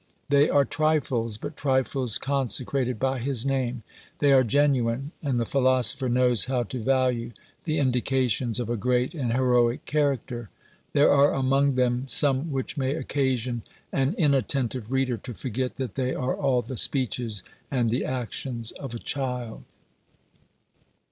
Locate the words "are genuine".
4.33-5.11